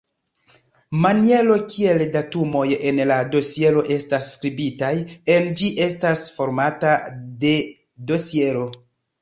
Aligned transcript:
Maniero 1.01 1.57
kiel 1.73 2.01
datumoj 2.15 2.63
en 2.91 3.01
la 3.11 3.17
dosiero 3.37 3.83
estas 3.97 4.31
skribitaj 4.37 4.91
en 5.37 5.47
ĝi 5.61 5.71
estas 5.89 6.27
formato 6.41 6.97
de 7.45 7.55
dosiero. 8.15 8.69